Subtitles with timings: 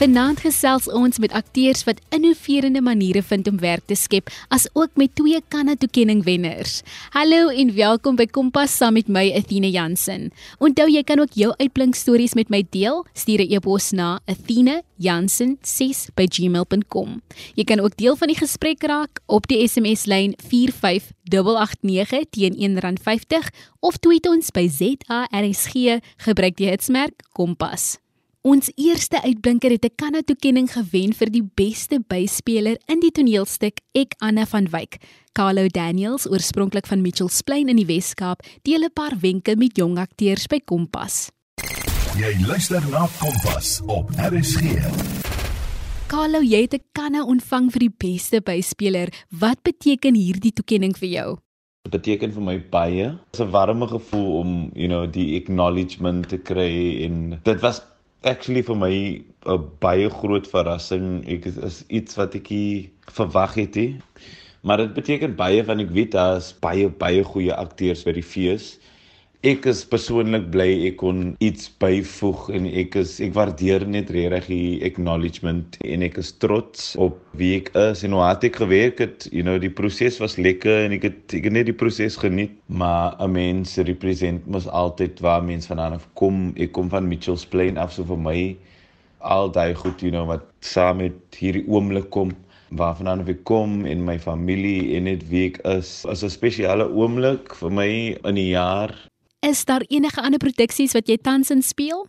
[0.00, 4.96] Vanaand gesels ons met akteurs wat innoverende maniere vind om werk te skep, as ook
[4.96, 6.80] met twee kanne toekenning wenners.
[7.12, 10.32] Hallo en welkom by Kompas saam met my Athena Jansen.
[10.56, 13.04] Onthou jy kan ook jou uitblink stories met my deel.
[13.12, 17.20] Stuur 'n e-pos na athena.jansen6@gmail.com.
[17.54, 23.48] Jy kan ook deel van die gesprek raak op die SMS lyn 45889 teen R1.50
[23.80, 25.74] of tweet ons by ZARSG
[26.16, 27.98] gebruik die hitsmerk Kompas.
[28.40, 33.80] Ons eerste uitblinker het 'n Kanna toekenning gewen vir die beste byspeler in die toneelstuk
[33.92, 34.96] Ek Anna van Wyk.
[35.32, 39.98] Carlo Daniels, oorspronklik van Mitchells Plain in die Wes-Kaap, deel 'n paar wenke met jong
[39.98, 41.30] akteurs by Kompas.
[42.16, 44.88] Jy luister na Kompas op RSG.
[46.06, 49.08] Carlo, jy het 'n Kanna ontvang vir die beste byspeler.
[49.28, 51.38] Wat beteken hierdie toekenning vir jou?
[51.82, 53.18] Dit beteken vir my baie.
[53.30, 57.89] Dit is 'n warme gevoel om, you know, die acknowledgement te kry en dit was
[58.22, 58.94] actually vir my
[59.46, 61.24] 'n baie groot verrassing.
[61.28, 64.00] Ek is, is iets wat ek nie verwag het nie.
[64.62, 68.78] Maar dit beteken baie want ek weet daar's baie baie goeie akteurs by die fees
[69.40, 74.50] ek is persoonlik bly ek kon iets byvoeg en ek is ek waardeer net regtig
[74.50, 79.00] die acknowledgement en ek is trots op wie ek is en hoe hard ek gewerk
[79.00, 79.24] het.
[79.32, 82.52] You know die proses was lekker en ek het ek het net die proses geniet
[82.68, 86.52] maar 'n mens represent mos altyd waar mens vandaan kom.
[86.60, 88.56] Ek kom van Mitchells Plain af so vir my
[89.20, 92.36] al daai goed you know wat saam met hierdie oomblik kom
[92.76, 97.54] waarvandaan ek kom en my familie en net wie ek is is 'n spesiale oomblik
[97.56, 97.90] vir my
[98.24, 98.92] in die jaar
[99.40, 102.02] Is daar enige ander produksies wat jy tans in speel?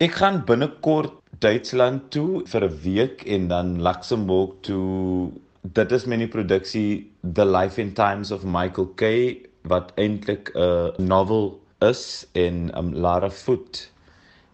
[0.00, 1.12] Ek gaan binnekort
[1.44, 5.32] Duitsland toe vir 'n week en dan Luxemburg toe.
[5.76, 9.36] Dit is myne produksie The Life and Times of Michael Kay
[9.68, 13.90] wat eintlik 'n novel is en um, Lara Foot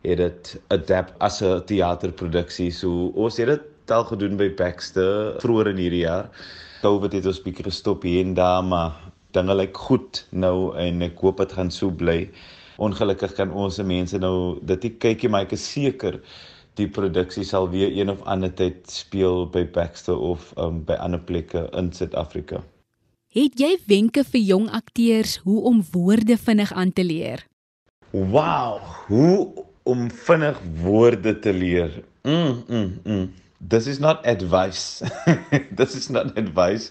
[0.03, 2.73] het dit adapt as 'n teaterproduksie.
[2.73, 6.31] So ons het dit al gedoen by Baxter vroeër in hierdie jaar.
[6.83, 11.21] COVID het ons bietjie gestop hier en daar, maar dinge lyk goed nou en ek
[11.25, 12.27] hoop dit gaan so bly.
[12.83, 16.21] Ongelukkig kan ons se mense nou dit nie kykie maar ek is seker
[16.81, 21.21] die produksie sal weer een of ander tyd speel by Baxter of um, by ander
[21.21, 22.63] plekke in Suid-Afrika.
[23.33, 27.45] Het jy wenke vir jong akteurs hoe om woorde vinnig aan te leer?
[28.13, 32.03] Wow, hoe om vinnig woorde te leer.
[32.29, 33.31] Mm mm mm.
[33.69, 35.05] This is not advice.
[35.79, 36.91] This is not advice.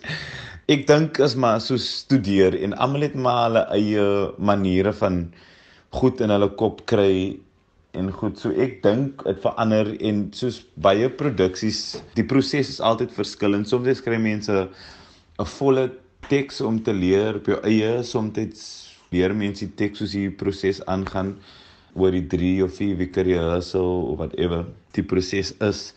[0.72, 4.04] Ek dink as maar so studeer en almal het maar hulle eie
[4.50, 5.26] maniere van
[6.00, 7.16] goed in hulle kop kry
[8.00, 8.38] en goed.
[8.40, 11.82] So ek dink dit verander en soos baie produksies,
[12.16, 13.68] die proses is altyd verskillend.
[13.68, 15.90] Soms skry mense 'n volle
[16.30, 18.40] teks om te leer op jou eie, soms
[19.12, 21.36] leer mense die teks soos die proses aangaan
[21.96, 24.66] oor die 3 of 4 weke rehearsal of whatever
[24.96, 25.94] die proses is.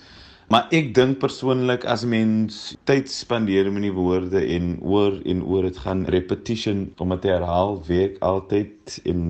[0.52, 5.68] Maar ek dink persoonlik as mens tyd spandeer met die woorde en oor en oor
[5.68, 9.22] dit gaan repetition om dit te herhaal werk altyd en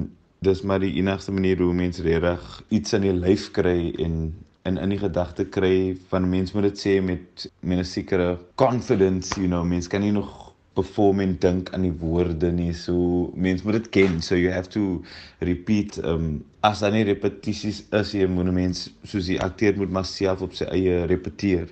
[0.44, 4.80] dis maar die enigste manier hoe mens regtig iets in die lyf kry en in
[4.80, 9.48] in die gedagte kry van mens moet dit sê met met 'n sekere confidence you
[9.48, 9.64] know.
[9.64, 12.72] Mens kan nie nog perform en dink aan die woorde nie.
[12.74, 14.18] So mense moet dit ken.
[14.22, 15.02] So you have to
[15.44, 20.08] repeat um as daar nie repetisies is jy moet mens soos die akteur moet maar
[20.08, 21.70] self op sy eie repeteer.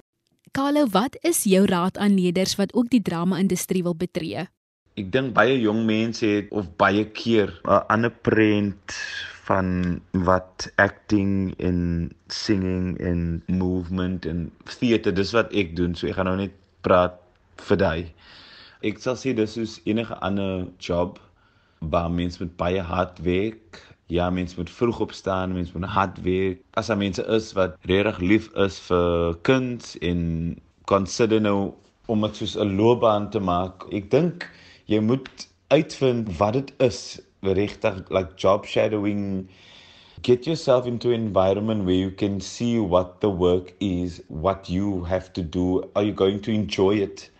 [0.52, 4.44] Carlo, wat is jou raad aan leerders wat ook die drama-industrie wil betree?
[5.00, 8.98] Ek dink baie jong mense het of baie keer 'n ander prent
[9.48, 15.94] van wat acting en singing en movement en theater dis wat ek doen.
[15.94, 17.16] So ek gaan nou net praat
[17.68, 18.02] vir daai.
[18.82, 21.20] Ek sal sê dis soos enige ander job
[21.92, 23.78] waar mens met baie hard werk.
[24.10, 26.64] Ja, mens moet vroeg opstaan, mens moet hard werk.
[26.74, 30.20] As daar mense is wat regtig lief is vir kuns en
[30.90, 31.72] consider nou
[32.10, 33.86] om dit soos 'n loopbaan te maak.
[33.92, 34.50] Ek dink
[34.86, 39.48] jy moet uitvind wat dit is, regtig like job shadowing.
[40.22, 45.04] Get yourself into an environment where you can see what the work is, what you
[45.04, 45.88] have to do.
[45.94, 47.31] Are you going to enjoy it?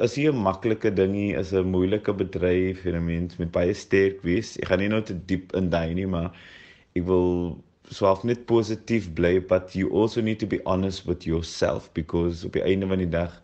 [0.00, 3.74] Is nie 'n maklike ding nie, is 'n moeilike bedryf vir 'n mens met baie
[3.74, 4.56] sterk wees.
[4.58, 6.32] Ek gaan nie nou te diep in daai nie, maar
[6.96, 7.58] ek wil
[7.90, 12.52] swaaf net positief bly, but you also need to be honest with yourself because op
[12.52, 13.42] die einde van die dag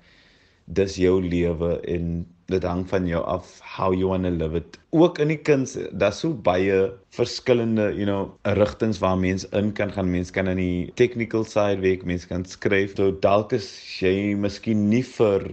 [0.73, 4.79] dis jou lewe en dit hang van jou af how you want to live it.
[4.97, 9.93] Ook in die kuns, daar's so baie verskillende, you know, rigtings waar mense in kan
[9.93, 10.11] gaan.
[10.11, 12.97] Mense kan aan die technical side werk, mense kan skryf.
[12.97, 13.69] So dalk is
[14.01, 15.51] jy miskien nie vir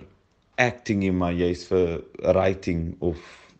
[0.55, 2.01] acting nie, maar jy's vir
[2.33, 3.17] writing of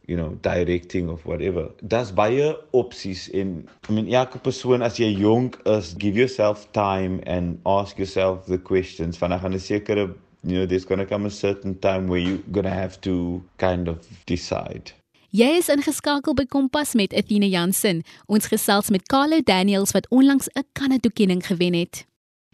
[0.08, 1.72] you know, directing of whatever.
[1.82, 7.22] Daar's baie opsies en I mean elke persoon as jy jonk is, give yourself time
[7.26, 9.18] and ask yourself the questions.
[9.18, 10.14] Van gaan 'n sekere
[10.46, 13.44] you know there's going to come a certain time where you're going to have to
[13.58, 14.94] kind of decide.
[15.36, 18.04] Jy is ingeskakel by Kompas met Athena Jansen.
[18.26, 22.06] Ons gesels met Carlo Daniels wat onlangs 'n Kanada-toekenning gewen het.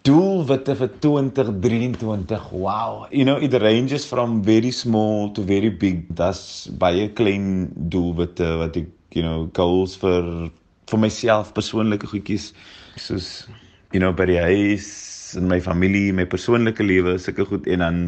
[0.04, 2.52] Doelwitte vir 2023.
[2.52, 3.08] Wow.
[3.12, 6.08] You know, it ranges from very small to very big.
[6.16, 10.50] That's baie klein doelwitte wat ek, you know, goals vir
[10.92, 12.52] vir myself persoonlike goedjies
[13.00, 13.48] soos
[13.92, 18.00] you know, by die huis in my familie, my persoonlike lewe, sulke goed en dan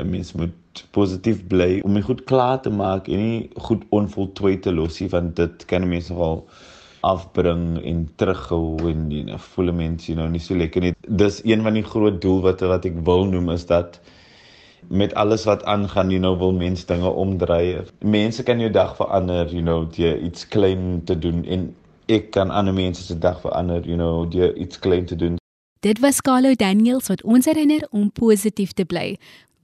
[0.00, 4.62] 'n mens moet positief bly om my goed klaar te maak en nie goed onvoltooid
[4.62, 6.46] te los nie want dit kan mense nogal
[7.06, 10.94] afbring en terughou en jy know, voel mense you know nie so lekker nie.
[11.08, 14.00] Dis een van die groot doelwitte wat ek wil noem is dat
[14.88, 17.84] met alles wat aangaan, you know, wil mense dinge omdraai.
[18.00, 21.68] Mense kan jou dag verander, you know, deur iets klein te doen en
[22.10, 25.36] ek kan ander mense se dag verander, you know, deur iets klein te doen.
[25.80, 29.16] Dit was Carlo Daniels wat ons herinner om positief te bly.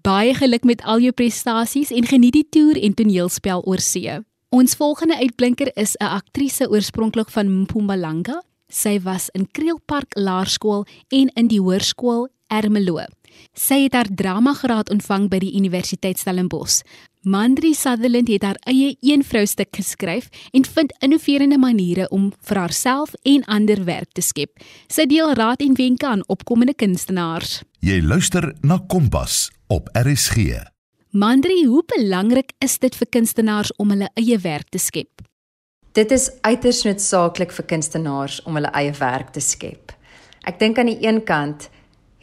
[0.07, 4.21] Baie geluk met al jou prestasies en geniet die toer en toneelspel oor see.
[4.57, 8.43] Ons volgende uitblinker is 'n aktrise oorspronklik van Mpumalanga.
[8.69, 13.05] Sy was in Kreelpark Laerskool en in die hoërskool Ermelo.
[13.53, 16.81] Sy het haar dramagraad ontvang by die Universiteit Stellenbosch.
[17.21, 23.15] Mandri Sutherland het haar eie eenvrou stuk geskryf en vind innoverende maniere om vir haarself
[23.23, 24.51] en ander werk te skep.
[24.89, 27.63] Sy deel raad en wenke aan opkomende kunstenaars.
[27.81, 30.76] Jy luister na Kompas op RSG.
[31.17, 35.23] Mandri, hoe belangrik is dit vir kunstenaars om hulle eie werk te skep?
[35.97, 39.95] Dit is uiters noodsaaklik vir kunstenaars om hulle eie werk te skep.
[40.45, 41.71] Ek dink aan die een kant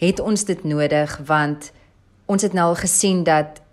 [0.03, 1.71] het ons dit nodig want
[2.29, 3.63] ons het nou al gesien dat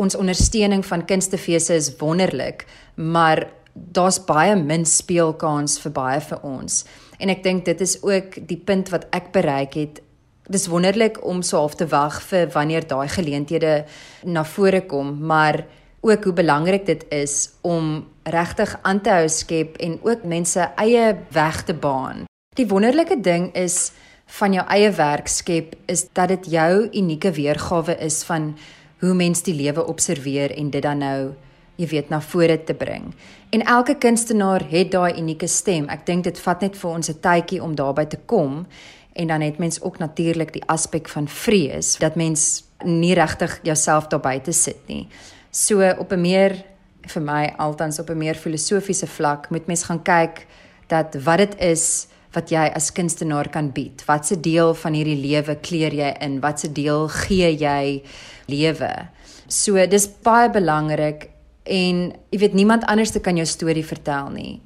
[0.00, 2.64] ons ondersteuning van kunstefeesse is wonderlik,
[2.96, 3.44] maar
[3.74, 6.86] daar's baie min speelkans vir baie vir ons.
[7.20, 10.00] En ek dink dit is ook die punt wat ek bereik het
[10.48, 13.84] dis wonderlik om so half te wag vir wanneer daai geleenthede
[14.24, 15.64] na vore kom, maar
[16.04, 21.14] ook hoe belangrik dit is om regtig aan te hou skep en ook mense eie
[21.32, 22.24] weg te baan.
[22.56, 23.92] Die wonderlike ding is
[24.38, 28.52] van jou eie werk skep is dat dit jou unieke weergawe is van
[29.00, 31.34] hoe mens die lewe observeer en dit dan nou
[31.76, 33.10] jy weet na vore te bring.
[33.50, 35.88] En elke kunstenaar het daai unieke stem.
[35.90, 38.66] Ek dink dit vat net vir ons 'n tydjie om daarby te kom
[39.14, 44.06] en dan het mens ook natuurlik die aspek van vrees dat mens nie regtig jouself
[44.06, 45.08] daar buite sit nie.
[45.50, 46.64] So op 'n meer
[47.00, 50.46] vir my altans op 'n meer filosofiese vlak moet mens gaan kyk
[50.86, 54.04] dat wat dit is wat jy as kunstenaar kan bied.
[54.04, 56.40] Watse deel van hierdie lewe kleer jy in?
[56.40, 58.02] Watse deel gee jy
[58.46, 59.08] lewe?
[59.46, 61.30] So dis baie belangrik
[61.62, 64.60] en jy weet niemand anders te kan jou storie vertel nie.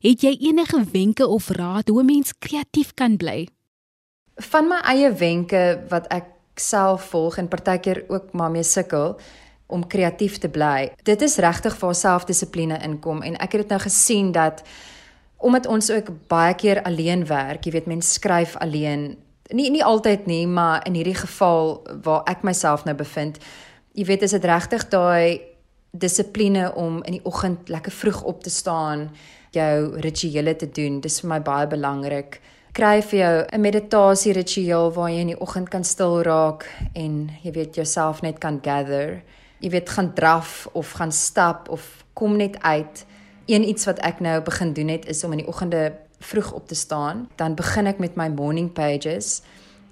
[0.00, 3.48] Het jy enige wenke of raad hoe mens kreatief kan bly?
[4.40, 6.28] Van my eie wenke wat ek
[6.60, 9.16] self volg en partykeer ook maar mee sukkel
[9.70, 10.90] om kreatief te bly.
[11.06, 14.64] Dit is regtig vir selfdissipline inkom en ek het dit nou gesien dat
[15.40, 19.14] omdat ons ook baie keer alleen werk, jy weet mense skryf alleen.
[19.56, 23.40] Nie nie altyd nie, maar in hierdie geval waar ek myself nou bevind,
[23.96, 25.40] jy weet is dit regtig daai
[25.90, 29.08] dissipline om in die oggend lekker vroeg op te staan,
[29.50, 31.00] jou rituele te doen.
[31.00, 32.38] Dis vir my baie belangrik
[32.72, 37.30] kry vir jou 'n meditasie ritueel waar jy in die oggend kan stil raak en
[37.42, 39.22] jy weet jouself net kan gather.
[39.60, 43.04] Jy weet gaan draf of gaan stap of kom net uit.
[43.46, 46.68] Een iets wat ek nou begin doen het is om in die oggende vroeg op
[46.68, 47.28] te staan.
[47.36, 49.42] Dan begin ek met my morning pages.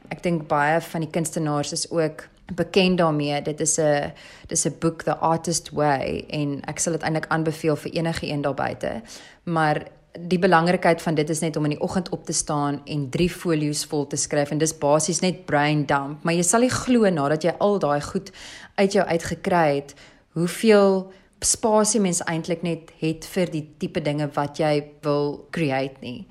[0.08, 3.42] Ek dink baie van die kunstenaars is ook bekend daarmee.
[3.42, 4.12] Dit is 'n
[4.46, 8.40] dis 'n boek The Artist Way en ek sal dit eintlik aanbeveel vir enige een
[8.40, 9.02] daar buite.
[9.42, 9.82] Maar
[10.28, 13.30] die belangrikheid van dit is net om in die oggend op te staan en drie
[13.30, 17.10] folio's vol te skryf en dis basies net brain dump, maar jy sal nie glo
[17.10, 18.32] nadat jy al daai goed
[18.76, 19.94] uit jou uitgekry het,
[20.38, 21.10] hoeveel
[21.44, 24.72] spasie mens eintlik net het vir die tipe dinge wat jy
[25.06, 26.26] wil create nie.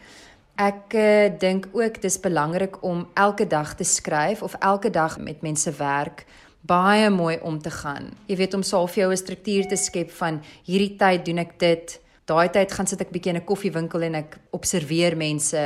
[0.58, 5.46] Ek uh, dink ook dis belangrik om elke dag te skryf of elke dag met
[5.46, 6.26] mense werk
[6.68, 8.12] baie mooi om te gaan.
[8.28, 12.00] Jy weet om self jou 'n struktuur te skep van hierdie tyd doen ek dit,
[12.28, 15.64] daai tyd gaan sit ek bietjie in 'n koffiewinkel en ek observeer mense.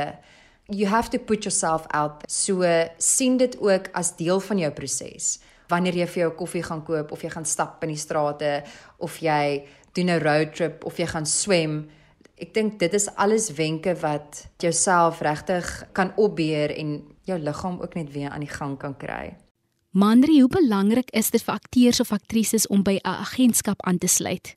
[0.68, 2.22] You have to put yourself out.
[2.28, 2.62] So
[2.98, 5.40] sien dit ook as deel van jou proses.
[5.68, 8.62] Wanneer jy vir jou koffie gaan koop of jy gaan stap in die strate
[8.98, 11.90] of jy doen 'n road trip of jy gaan swem,
[12.36, 17.94] ek dink dit is alles wenke wat jouself regtig kan opbeheer en jou liggaam ook
[17.94, 19.36] net weer aan die gang kan kry.
[19.90, 24.06] Mandri, hoe belangrik is dit vir akteurs of aktrises om by 'n agentskap aan te
[24.06, 24.54] sluit?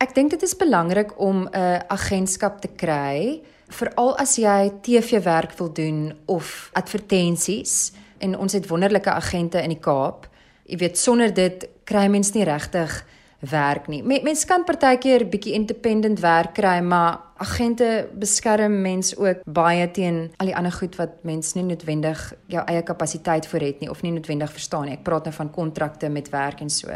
[0.00, 5.72] Ek dink dit is belangrik om 'n agentskap te kry, veral as jy TV-werk wil
[5.72, 10.28] doen of advertensies en ons het wonderlike agente in die Kaap.
[10.64, 13.04] Jy weet sonder dit kry mens nie regtig
[13.40, 14.02] werk nie.
[14.04, 20.50] Mense kan partykeer bietjie independent werk kry, maar agente beskerm mens ook baie teen al
[20.50, 22.20] die ander goed wat mens nie noodwendig
[22.52, 24.98] jou eie kapasiteit vir het nie of nie noodwendig verstaan nie.
[24.98, 26.92] Ek praat nou van kontrakte met werk en so.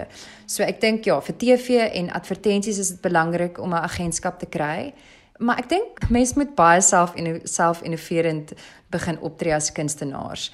[0.46, 4.46] So ek dink ja, vir TV en advertensies is dit belangrik om 'n agentskap te
[4.46, 4.92] kry.
[5.38, 8.52] Maar ek dink mense moet baie self en self innoverend
[8.90, 10.52] begin optree as kunstenaars.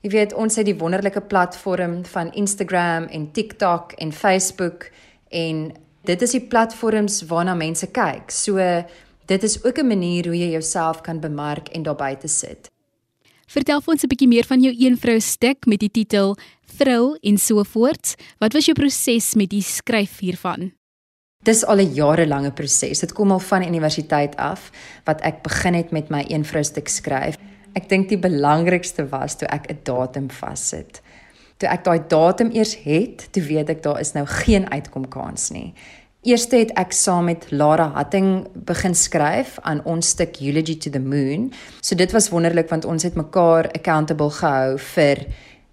[0.00, 4.90] Jy weet, ons het die wonderlike platform van Instagram en TikTok en Facebook
[5.30, 5.72] en
[6.04, 8.30] dit is die platforms waarna mense kyk.
[8.30, 8.56] So
[9.26, 12.70] dit is ook 'n manier hoe jy jouself kan bemark en daar buite sit.
[13.46, 16.36] Vertel vir ons 'n bietjie meer van jou een vrou stuk met die titel
[16.78, 18.14] Vrou en so voort.
[18.38, 20.72] Wat was jou proses met die skryf hiervan?
[21.42, 23.00] Dis al 'n jarelange proses.
[23.00, 24.70] Dit kom al van universiteit af
[25.04, 27.36] wat ek begin het met my een vrou stuk skryf.
[27.72, 31.00] Ek dink die belangrikste was toe ek 'n datum vassit.
[31.58, 35.72] Toe ek daai datum eers het, toe weet ek daar is nou geen uitkomkans nie.
[36.26, 41.02] Eerste het ek saam met Lara Hatting begin skryf aan ons stuk Eulogy to the
[41.02, 41.48] Moon.
[41.80, 45.24] So dit was wonderlik want ons het mekaar accountable gehou vir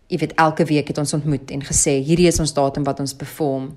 [0.07, 3.15] jy weet elke week het ons ontmoet en gesê hierdie is ons datum wat ons
[3.17, 3.71] perform.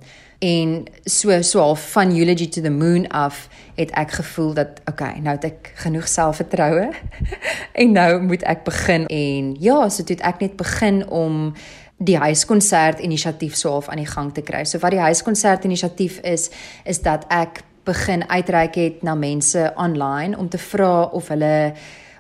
[0.44, 5.16] En so so al van Eulogy to the Moon af het ek gevoel dat okay,
[5.24, 6.90] nou het ek genoeg selfvertroue
[7.80, 11.56] en nou moet ek begin en ja, so toe het ek net begin om
[11.98, 14.64] die huiskonsert inisiatief so half aan die gang te kry.
[14.64, 16.48] So wat die huiskonsert inisiatief is,
[16.84, 21.72] is dat ek begin uitreik het na mense online om te vra of hulle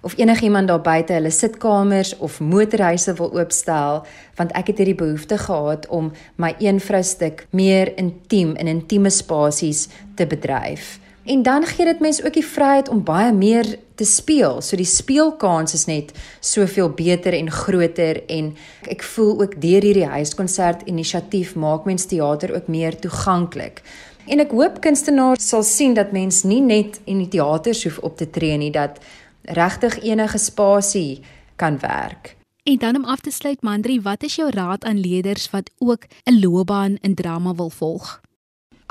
[0.02, 4.04] of enigiemand daar buite hulle sitkamers of motorhuise wil oopstel
[4.38, 9.10] want ek het hierdie behoefte gehad om my een vrou stuk meer intiem in intieme
[9.10, 10.98] spasies te bedryf.
[11.28, 14.62] En dan gee dit mense ook die vryheid om baie meer te speel.
[14.64, 18.54] So die speelkans is net soveel beter en groter en
[18.88, 23.84] ek voel ook deur hierdie huiskonsert inisiatief maak mens teater ook meer toeganklik.
[24.24, 28.16] En ek hoop kunstenaars sal sien dat mens nie net in die teater hoef op
[28.16, 28.96] te tree nie, dat
[29.44, 31.20] regtig enige spasie
[31.60, 32.36] kan werk.
[32.64, 36.08] En dan om af te sluit Mandri, wat is jou raad aan leerders wat ook
[36.24, 38.20] 'n loopbaan in drama wil volg?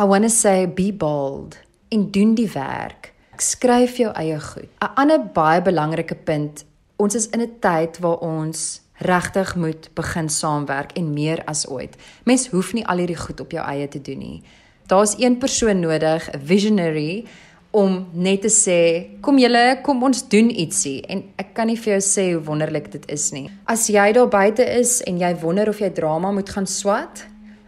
[0.01, 3.13] I want to say be bold en doen die werk.
[3.37, 4.69] Skryf jou eie goed.
[4.81, 6.65] 'n Ander baie belangrike punt,
[6.97, 11.95] ons is in 'n tyd waar ons regtig moet begin saamwerk en meer as ooit.
[12.23, 14.43] Mens hoef nie al hierdie goed op jou eie te doen nie.
[14.87, 17.25] Daar's een persoon nodig, 'n visionary
[17.71, 18.79] om net te sê,
[19.21, 22.91] kom julle, kom ons doen ietsie en ek kan nie vir jou sê hoe wonderlik
[22.91, 23.49] dit is nie.
[23.65, 27.25] As jy daar buite is en jy wonder of jy drama moet gaan swat,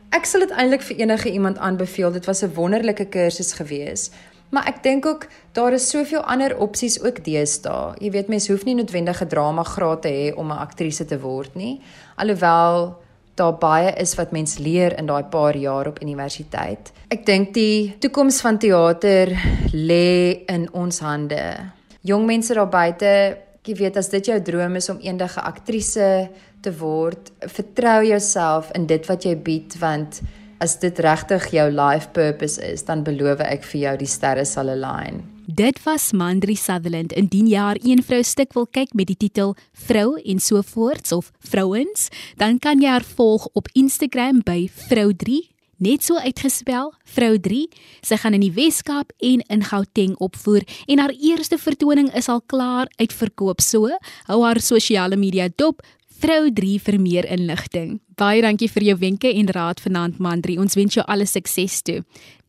[0.09, 2.11] Ek sal dit eintlik vir enige iemand aanbeveel.
[2.11, 4.09] Dit was 'n wonderlike kursus gewees.
[4.49, 7.93] Maar ek dink ook daar is soveel ander opsies ook deesdae.
[7.99, 11.19] Jy weet mense hoef nie noodwendig 'n drama graad te hê om 'n aktrise te
[11.19, 11.81] word nie.
[12.15, 12.97] Alhoewel
[13.35, 16.91] daar baie is wat mens leer in daai paar jaar op universiteit.
[17.07, 19.27] Ek dink die toekoms van teater
[19.71, 21.55] lê in ons hande.
[22.01, 26.29] Jong mense daar buite, jy weet as dit jou droom is om eendag 'n aktrise
[26.61, 27.31] te word.
[27.39, 30.21] Vertrou jouself in dit wat jy bied want
[30.59, 34.71] as dit regtig jou life purpose is, dan beloof ek vir jou die sterre sal
[34.71, 35.21] align.
[35.49, 39.55] Dit was Mandri Sutherland in 10 jaar een vrou stuk wil kyk met die titel
[39.87, 45.39] Vrou en so voorts of Vrouens, dan kan jy haar volg op Instagram by vrou3
[45.79, 47.61] net so uitgespel vrou 3
[48.03, 52.41] sy gaan in die Weskaap en in Gauteng opvoer en haar eerste vertoning is al
[52.51, 53.87] klaar uitverkoop so
[54.27, 55.79] hou haar sosiale media dop
[56.19, 57.93] Vrou 3 vir meer inligting.
[58.19, 60.57] Baie dankie vir jou wenke en raad vanaand Mandri.
[60.59, 62.01] Ons wens jou alle sukses toe.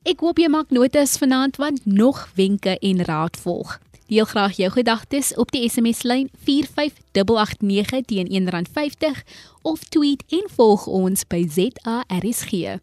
[0.02, 3.76] Ek hoop jy maak notas vanaand want nog wenke en raad volg.
[4.10, 9.22] Deel graag jou gedagtes op die SMS lyn 45889 teen R1.50
[9.62, 12.80] of tweet en volg ons by ZARSG.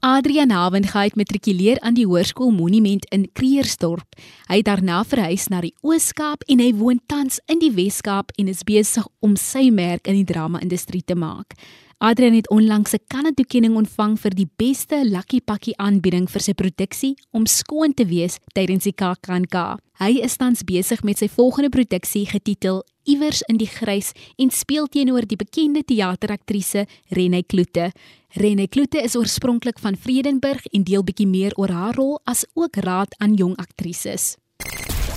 [0.00, 4.18] Adrian Havenga het matrikuleer aan die Hoërskool Monument in Kreersdorp.
[4.46, 8.52] Hy het daarna verhuis na die Oos-Kaap en hy woon tans in die Wes-Kaap en
[8.52, 11.56] is besig om sy merk in die drama-industrie te maak.
[11.98, 17.14] Adrian het onlangs 'n kannetoekenning ontvang vir die beste Lucky Pakkie aanbieding vir sy produksie
[17.30, 19.78] om skoon te wees tydens die KAKNK.
[19.98, 24.86] Hy is tans besig met sy volgende produksie getitel Iewers in die grys en speel
[24.86, 27.92] teenoor die bekende teateraktrise Renée Kloete.
[28.28, 32.76] Renée Kloete is oorspronklik van Vredenburg en deel bietjie meer oor haar rol as ook
[32.76, 34.36] raad aan jong aktrises.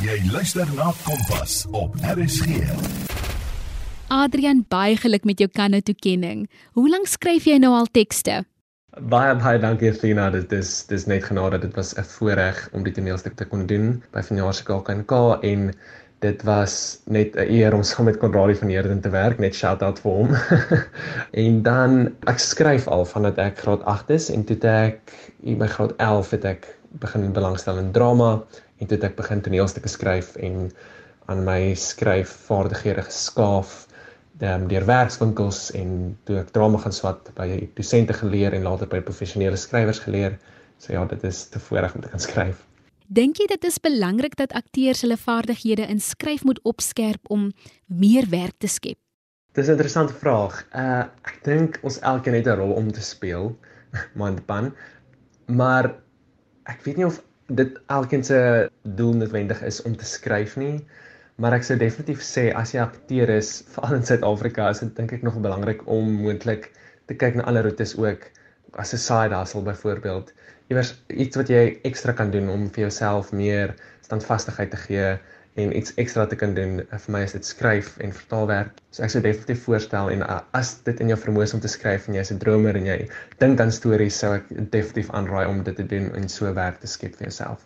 [0.01, 3.08] Jy luister na Kompas op RSG.
[4.09, 6.47] Adrian, baie geluk met jou kanne toekenning.
[6.73, 8.39] Hoe lank skryf jy nou al tekste?
[9.11, 10.31] Baie baie dankie Fina.
[10.33, 11.59] Dit is dis net genade.
[11.61, 15.73] Dit was 'n voorreg om die toneelstuk te kon doen by vanjaar se KAK en
[16.19, 19.37] dit was net 'n eer om saam met Konradi van Heerden te werk.
[19.37, 20.29] Net shout out vir hom.
[21.45, 25.13] en dan ek skryf al vandat ek graad 8 is en toe ek
[25.43, 28.43] by graad 11 het ek begin belangstel in drama
[28.79, 30.71] en toe ek begin toneelstukke skryf en
[31.25, 33.85] aan my skryfvaardighede geskaaf
[34.41, 39.01] um, deur werkswinkels en toe ek drama gaan swat by dosente geleer en later by
[39.01, 40.39] professionele skrywers geleer.
[40.79, 42.63] So ja, dit is te voorreg om te kan skryf.
[43.09, 47.49] Dink jy dit is belangrik dat akteurs hulle vaardighede in skryf moet opskerp om
[47.87, 48.99] meer werk te skep?
[49.57, 50.65] Dis 'n interessante vraag.
[50.73, 53.57] Uh ek dink ons elkeen het 'n rol om te speel,
[54.19, 54.73] manpan.
[55.47, 55.95] Maar
[56.63, 60.85] ek weet nie of dit elkeen se doel noodwendig is om te skryf nie.
[61.39, 65.13] Maar ek sou definitief sê as jy akteur is, veral in Suid-Afrika, is dit dink
[65.15, 66.67] ek nog belangrik om moontlik
[67.07, 68.27] te kyk na alle roetes ook
[68.75, 70.33] as 'n side hustle byvoorbeeld.
[70.69, 73.73] Iewers iets wat jy ekstra kan doen om vir jouself meer
[74.05, 75.15] standvastigheid te gee
[75.55, 76.83] en iets ekstra te kan doen.
[76.91, 78.75] Vir my is dit skryf en vertaalwerk.
[78.91, 81.71] So ek sou definitief voorstel en uh, as dit in jou vermoë is om te
[81.71, 85.63] skryf en jy's 'n dromer en jy dink aan stories, sou ek definitief aanraai om
[85.63, 87.63] dit te doen en so werk te skep vir jouself.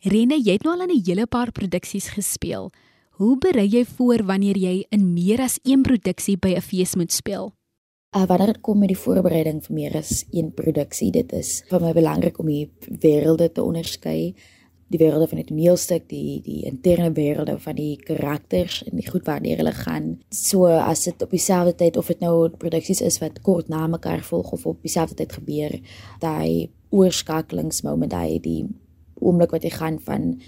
[0.00, 2.72] Rene, jy het nou al in 'n hele paar produksies gespeel.
[3.20, 7.12] Hoe berei jy voor wanneer jy in meer as een produksie by 'n fees moet
[7.12, 7.52] speel?
[8.16, 11.80] Uh, wanneer dit kom met die voorbereiding vir meer as een produksie, dit is vir
[11.80, 12.70] my belangrik om die
[13.02, 14.34] wêrelde te onderskei.
[14.88, 19.26] Die wêrelde van die toneelstuk, die die interne wêrelde van die karakters en die goed
[19.26, 20.18] waarna hulle gaan.
[20.30, 24.24] So as dit op dieselfde tyd of dit nou produksies is wat kort na mekaar
[24.24, 25.80] volg of op dieselfde tyd gebeur,
[26.20, 28.66] daai oorskakelingsmoment, daai die
[29.20, 30.40] oomblik wat jy gaan van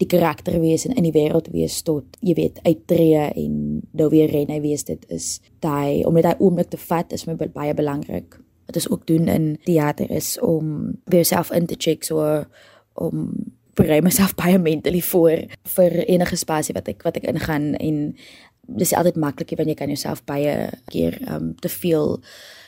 [0.00, 3.58] die karakter wees en in die wêreld wees tot jy weet uittreë en
[3.92, 4.86] nou weer ren hy wees.
[4.88, 8.38] Dit is daai om dit daai oomblik te vat is my baie belangrik.
[8.66, 12.44] Wat ons ook doen in teater is om weer self in te check so
[12.94, 13.28] om
[13.74, 15.46] berei myself baie mentally voor
[15.76, 18.02] vir enige spasie wat ek wat ek ingaan en
[18.64, 22.20] dis altyd makliker wanneer jy kan jouself baie keer um te veel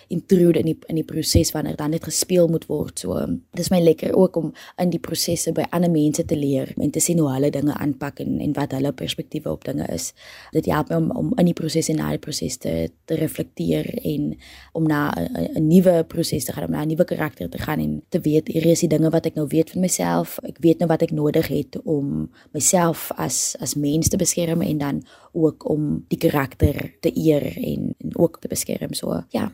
[0.09, 2.99] intrude in die in die proses wanneer dan net gespeel moet word.
[2.99, 3.19] So
[3.57, 7.01] dis my lekker ook om in die prosesse by ander mense te leer en te
[7.01, 10.13] sien hoe hulle dinge aanpak en en wat hulle perspektiewe op dinge is.
[10.53, 12.75] Dit help my om om in die proses en na die proses te
[13.07, 14.35] te reflekteer en
[14.73, 18.03] om na 'n nuwe proses te gaan, om na 'n nuwe karakter te gaan en
[18.09, 20.39] te weet hier is die dinge wat ek nou weet van myself.
[20.43, 24.79] Ek weet nou wat ek nodig het om myself as as mens te beskerm en
[24.79, 28.95] dan ook om die karakter te eer en en ook te beskerm.
[28.95, 29.53] So ja,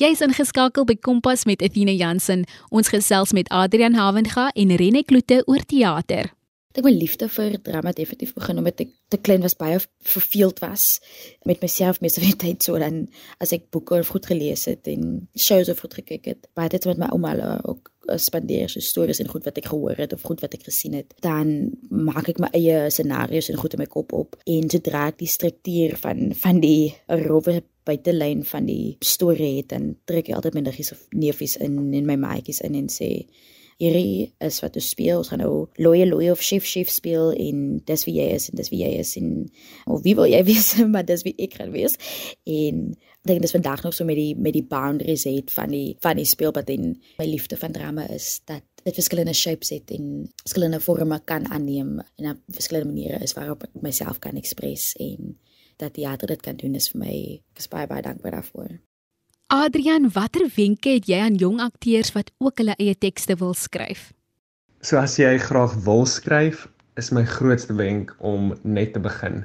[0.00, 2.46] Jy's ingeskakel by Kompas met Athena Jansen.
[2.72, 6.30] Ons gesels met Adrian Havenga en Rene Kloete oor teater.
[6.72, 9.76] Ek my liefde vir drama definitief begin omdat ek te klein was baie
[10.08, 10.86] verveeld was
[11.44, 13.02] met myself meeste van die tyd so dan
[13.44, 16.88] as ek boeke of goed gelees het en shows of goed gekyk het baie dit
[16.88, 20.24] met my ouma ook eh, spandeer so stories en goed wat ek gehoor het of
[20.24, 23.90] goed wat ek gesien het dan maak ek my eie scenario's en goed in my
[23.92, 26.94] kop op en sodra ek die struktuur van van die
[27.26, 31.78] rowwe buitelyn van die storie het en trek ek altyd my niggies of neefies in
[31.94, 33.12] en my maatjies in en sê
[33.82, 35.20] hierdie is wat ons speel.
[35.22, 38.58] Ons gaan nou loye loye of chef chef speel en dis wie jy is en
[38.60, 39.32] dis wie jy is en
[39.90, 41.98] of wie wil jy wees maar dis wie ek gaan wees.
[42.46, 42.92] En
[43.22, 46.18] ek dink dis vandag nog so met die met die boundaries het van die van
[46.18, 50.80] die speelpad en my liefde van drama is dat dit verskillende shapes het en verskillende
[50.82, 55.36] forme kan aanneem en op verskillende maniere is waarop ek myself kan express en
[55.76, 57.14] dat teater dit kan doen is vir my
[57.52, 58.78] ek is baie baie dankbaar daarvoor.
[59.52, 64.12] Adrian, watter wenke het jy aan jong akteurs wat ook hulle eie tekste wil skryf?
[64.80, 69.44] So as jy graag wil skryf, is my grootste wenk om net te begin.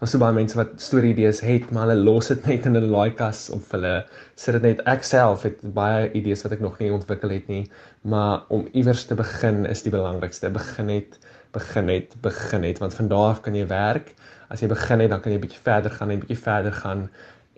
[0.00, 2.88] Daar's so baie mense wat storie idees het, maar hulle los dit net in 'n
[2.94, 4.06] laaikas of hulle
[4.36, 7.66] sit dit net ek self het baie idees wat ek nog nie ontwikkel het nie,
[8.02, 10.50] maar om iewers te begin is die belangrikste.
[10.50, 11.18] Begin net,
[11.52, 14.14] begin net, begin net want van daar af kan jy werk
[14.50, 17.08] as jy begin het, dan kan jy bietjie verder gaan en bietjie verder gaan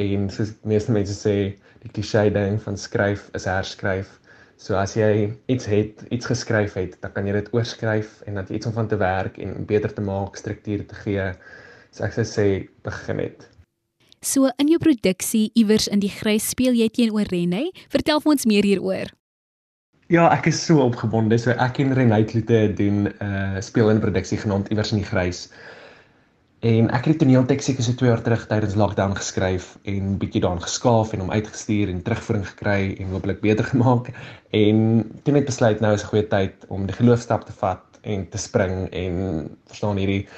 [0.02, 1.37] en soos meeste mense sê,
[1.83, 4.18] die klise ding van skryf is herskryf.
[4.62, 8.52] So as jy iets het, iets geskryf het, dan kan jy dit oorskryf en dan
[8.55, 11.24] iets om van te werk en beter te maak, struktuur te gee.
[11.90, 12.46] So ek sou sê
[12.87, 13.48] begin net.
[14.22, 17.72] So in jou produksie iewers in die grys speel jy teenoor Renay.
[17.90, 19.11] Vertel vir ons meer hieroor.
[20.12, 21.40] Ja, ek is so opgewonde.
[21.42, 25.02] So ek en Renay Kloete doen 'n uh, speel in 'n produksie genaamd Iewers in
[25.02, 25.48] die grys.
[26.62, 30.44] En ek het die toneelteks seker so 2 jaar terug tydens lockdown geskryf en bietjie
[30.44, 34.12] daarin geskaaf en hom uitgestuur en terugvoering gekry en hopelik beter gemaak.
[34.55, 38.29] En toe net besluit nou is 'n goeie tyd om die geloofstap te vat en
[38.31, 39.16] te spring en
[39.66, 40.29] verstaan hierdie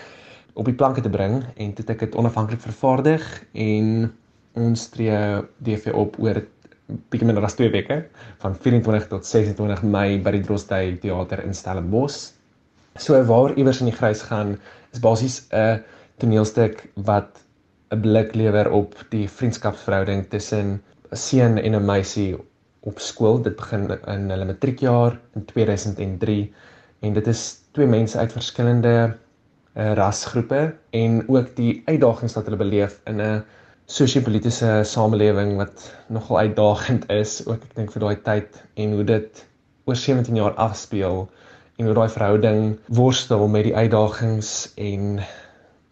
[0.54, 4.12] op die planke te bring en toe ek dit onafhanklik vervaardig en
[4.56, 6.40] ons tree DV op oor
[7.12, 8.06] bietjie minder as 2 weke
[8.40, 12.32] van 24 tot 26 Mei by die Drostdy Theater in Stellenbosch.
[12.96, 14.56] So waar iewers in die grys gaan
[14.92, 15.84] is basies 'n
[16.22, 17.40] toneelstuk wat
[17.90, 22.36] 'n blik lewer op die vriendskapsverhouding tussen 'n seun en 'n meisie
[22.80, 23.42] op skool.
[23.42, 26.52] Dit begin in hulle matriekjaar in 2003
[27.00, 28.94] en dit is twee mense uit verskillende
[29.76, 33.44] uh, rasgroepe en ook die uitdagings wat hulle beleef in 'n
[33.86, 39.44] sosio-politiese samelewing wat nogal uitdagend is, ook ek dink vir daai tyd en hoe dit
[39.84, 41.28] oor 17 jaar afspeel
[41.76, 45.20] en hoe daai verhouding worstel met die uitdagings en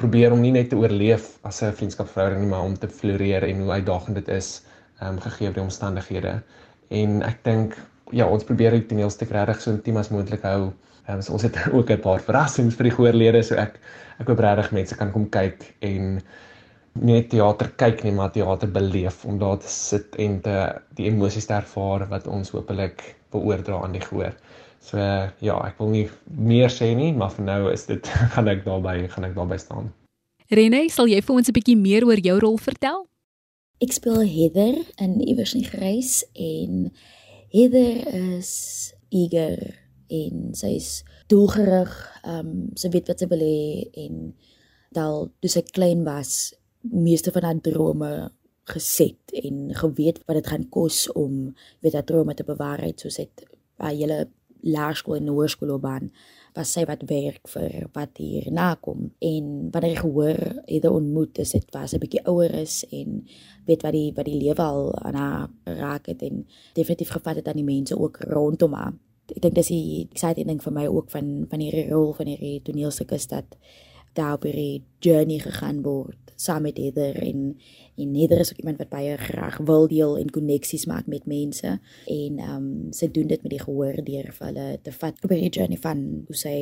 [0.02, 3.62] probeer om nie net te oorleef as 'n vriendskapsverhouding nie, maar om te floreer en
[3.62, 4.62] hoe uitdagend dit is
[5.02, 6.40] um, gegee die omstandighede.
[6.90, 7.76] En ek dink
[8.10, 10.72] ja, ons probeer die toneelstuk regtig so intiem as moontlik hou.
[11.08, 13.78] Um, so ons het ook 'n paar verrassings vir die gehoorlede, so ek
[14.20, 16.20] ek hoop regtig mense kan kom kyk en
[16.94, 20.56] nie net teater kyk nie, maar teater beleef om daar te sit en te
[20.98, 24.34] die emosies te ervaar wat ons hopelik beoordra aan die gehoor.
[24.82, 28.64] So ja, ek wil nie meer sê nie, maar vir nou is dit gaan ek
[28.66, 29.92] daarby gaan ek daarby staan.
[30.52, 33.06] Rene, sal jy vir ons 'n bietjie meer oor jou rol vertel?
[33.82, 36.90] Ek speel Heather in Iewers in Grys en
[37.54, 38.02] Heather
[38.36, 39.78] is eager
[40.12, 41.92] en sy's doelgerig,
[42.24, 44.34] ehm um, sy weet wat sy wil hê en
[44.92, 48.12] daal toe sy klein was meeste van haar drome
[48.70, 53.44] geset en geweet wat dit gaan kos om weet haar drome te bewaarheid soos dit
[53.80, 54.26] by hele
[54.62, 56.10] laerskool en hoërskoolbaan
[56.56, 61.38] was sy wat werk vir wat hier na kom en wanneer ek hoor het ontmoet
[61.44, 63.24] is dit was 'n bietjie ouer is en
[63.66, 67.48] weet wat die wat die lewe al aan haar raak het en definitief gevat het
[67.48, 68.92] aan die mense ook rondom haar.
[69.30, 72.62] Ek dink dis die exciting ding vir my ook van van hierdie rol van hierdie
[72.62, 73.56] toneelstuk is dat
[74.16, 77.56] daar op hierdie journey gegaan word saam met Heather en
[77.96, 81.78] en Heather is ook iemand wat baie graag wil deel en koneksies maak met mense
[82.06, 85.34] en ehm um, sy doen dit met die gehoor deur vir hulle te vat op
[85.34, 86.58] hierdie journey van hoe sy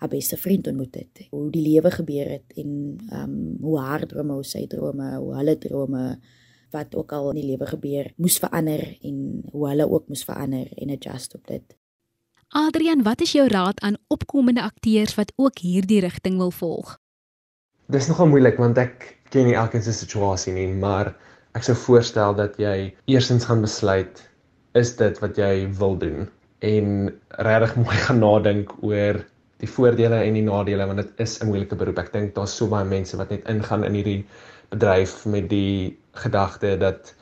[0.00, 2.70] haar beste vriend ontmoet het hoe die lewe gebeur het en
[3.10, 6.04] ehm um, hoe haar drome hoe sy drome hoe hulle drome
[6.70, 10.70] wat ook al in die lewe gebeur moes verander en hoe hulle ook moes verander
[10.76, 11.76] en adjust op dit
[12.50, 16.96] Adrian, wat is jou raad aan opkomende akteurs wat ook hierdie rigting wil volg?
[17.86, 21.12] Dis nogal moeilik want ek ken nie elkeen se situasie nie, maar
[21.54, 24.24] ek sou voorstel dat jy eersins gaan besluit
[24.74, 26.26] is dit wat jy wil doen
[26.66, 29.22] en regtig mooi gaan nadink oor
[29.62, 32.02] die voordele en die nadele want dit is 'n moeilike beroep.
[32.02, 34.26] Ek dink daar's so baie mense wat net ingaan in hierdie
[34.74, 37.14] bedryf met die gedagte dat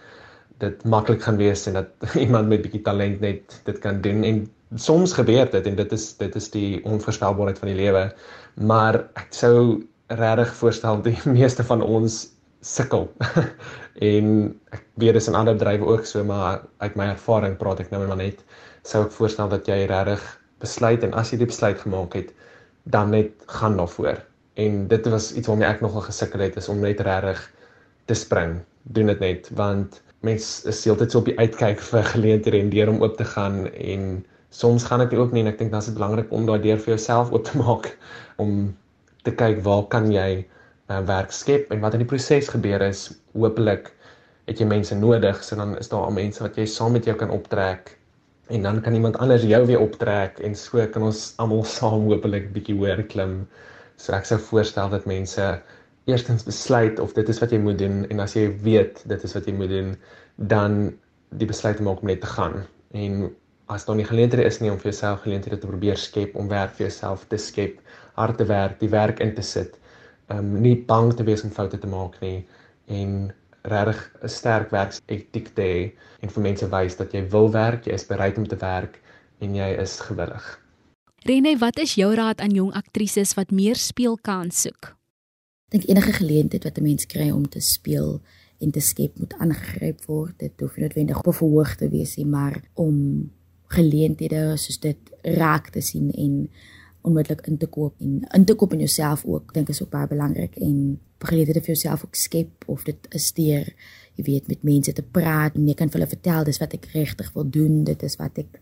[0.59, 1.93] dit maklik gaan wees en dat
[2.25, 6.17] iemand met bietjie talent net dit kan doen en soms gebeur dit en dit is
[6.17, 8.09] dit is die onvoorspelbaarheid van die lewe
[8.55, 12.27] maar ek sou regtig voorstel die meeste van ons
[12.61, 13.09] sukkel.
[13.99, 14.27] En
[14.71, 18.05] ek weet dis in ander bedrywe ook so maar uit my ervaring praat ek nou
[18.07, 18.45] maar net
[18.87, 20.23] sou ek voorstel dat jy regtig
[20.63, 22.31] besluit en as jy die besluit gemaak het
[22.95, 24.23] dan net gaan daarvoor.
[24.55, 27.43] En dit was iets waarmee ek nogal gesukkel het is om net regtig
[28.07, 28.61] te spring.
[28.95, 32.95] Doen dit net want mens is heeltyd so op die uitkyk vir geleenthede en deur
[32.95, 34.09] om oop te gaan en
[34.51, 36.81] soms gaan dit ook nie en ek dink dan is dit belangrik om daai deur
[36.81, 37.91] vir jouself oop te maak
[38.43, 38.75] om
[39.27, 40.31] te kyk waar kan jy
[40.89, 43.09] uh, werk skep en wat in die proses gebeur is.
[43.37, 43.93] Hopelik
[44.49, 47.17] het jy mense nodig so dan is daar al mense wat jy saam met jou
[47.21, 47.95] kan optrek
[48.49, 52.53] en dan kan iemand anders jou weer optrek en so kan ons almal saam hopelik
[52.55, 53.43] bietjie hoër klim.
[53.99, 55.51] So ek sou voorstel dat mense
[56.09, 59.35] eerstens besluit of dit is wat jy moet doen en as jy weet dit is
[59.37, 59.93] wat jy moet doen
[60.49, 60.79] dan
[61.37, 62.63] die besluit maak om net te gaan.
[62.97, 63.29] En
[63.69, 66.73] as daar nie geleenthede is nie om vir jouself geleenthede te probeer skep om werk
[66.79, 67.81] vir jouself te skep,
[68.17, 69.77] hard te werk, die werk in te sit.
[70.33, 72.47] Um nie bang te wees om foute te maak nie
[72.89, 73.33] en
[73.69, 77.93] regtig 'n sterk werksetiek te hê en vir mense wys dat jy wil werk, jy
[77.93, 79.01] is bereid om te werk
[79.41, 80.61] en jy is gewillig.
[81.27, 84.97] Rene, wat is jou raad aan jong aktrises wat meer speelkans soek?
[85.69, 88.21] Dink enige geleentheid wat 'n mens kry om te speel
[88.61, 90.39] en te skep moet aangegryp word.
[90.39, 93.31] Dit hoef nie noodwendig op verhoog te wees nie, maar om
[93.75, 96.49] geleenthede soos dit raak te sien en
[97.07, 100.09] onmiddellik in te koop en in te koop in jouself ook dink is ook baie
[100.09, 100.57] belangrik.
[100.57, 103.73] En geleenthede vir jouself ook skep of dit is deur
[104.19, 106.91] jy weet met mense te praat en jy kan vir hulle vertel dis wat ek
[106.95, 108.59] regtig wil doen dit is wat ek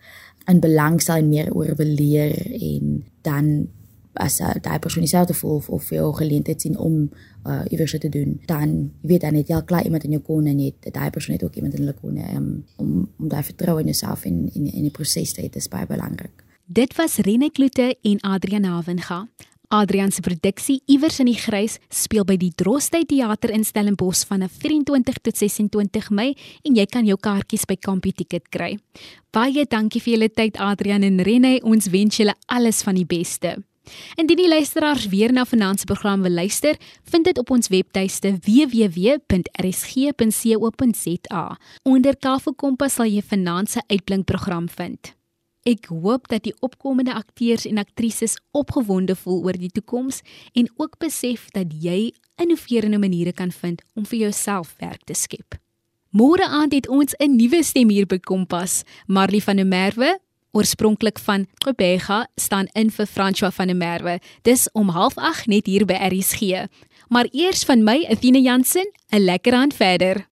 [0.51, 3.51] in belang stel en meer oor wil leer en dan
[4.23, 7.11] as uh, daai persoon dieselfde voel of, of veel geleentheid sien om
[7.47, 10.23] uh, iewers te doen, dan jy weet dan het jy al klaar iemand in jou
[10.23, 13.43] kon en net daai persoon het ook iemand in hulle kon um, om om daai
[13.43, 16.45] vertroue in jouself en in in die proses te hê, is baie belangrik.
[16.67, 19.27] Dit was Rene Kloete en Adrian Havenga.
[19.69, 24.47] Adrian se produksie Iewers in die Grys speel by die Drostyd Theater in Stellenbosch van
[24.47, 28.77] 24 tot 26 Mei en jy kan jou kaartjies by Kampie Ticket kry.
[29.35, 31.59] Baie dankie vir julle tyd Adrian en Renée.
[31.67, 33.57] Ons wens julle alles van die beste.
[34.17, 36.77] Indien die luisteraars weer na finansie program wil luister,
[37.11, 38.79] vind dit op ons webtuiste www.rsg.co.za.
[41.83, 45.17] Onder Kaffie Kompas sal jy finansie uitblink program vind.
[45.67, 50.23] Ek hoop dat die opkomende akteurs en aktrises opgewonde voel oor die toekoms
[50.55, 55.59] en ook besef dat jy innoverende maniere kan vind om vir jouself werk te skep.
[56.17, 60.19] Môre aand het ons 'n nuwe stem hier by Kompas, Marley van der Merwe,
[60.57, 64.19] oorspronklik van Kobega, staan in vir François van der Merwe.
[64.43, 66.67] Dis om 08:30 net hier by RSG.
[67.09, 70.27] Maar eers van my, Athena Jansen, 'n lekker aand verder.